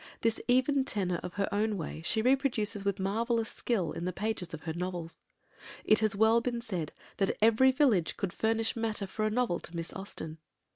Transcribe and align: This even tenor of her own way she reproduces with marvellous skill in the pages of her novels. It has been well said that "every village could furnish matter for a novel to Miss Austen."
This 0.21 0.41
even 0.47 0.83
tenor 0.83 1.17
of 1.21 1.35
her 1.35 1.47
own 1.53 1.77
way 1.77 2.01
she 2.03 2.23
reproduces 2.23 2.83
with 2.83 2.97
marvellous 2.99 3.51
skill 3.51 3.91
in 3.91 4.03
the 4.05 4.11
pages 4.11 4.51
of 4.51 4.61
her 4.63 4.73
novels. 4.73 5.19
It 5.83 5.99
has 5.99 6.13
been 6.13 6.19
well 6.19 6.43
said 6.61 6.91
that 7.17 7.37
"every 7.39 7.69
village 7.71 8.17
could 8.17 8.33
furnish 8.33 8.75
matter 8.75 9.05
for 9.05 9.25
a 9.25 9.29
novel 9.29 9.59
to 9.59 9.75
Miss 9.75 9.93
Austen." 9.93 10.39